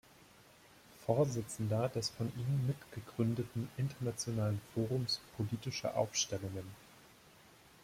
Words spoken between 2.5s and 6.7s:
mitgegründeten "Internationalen Forums Politische Aufstellungen".